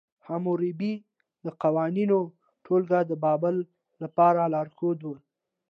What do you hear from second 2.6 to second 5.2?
ټولګه د بابل لپاره لارښود وه.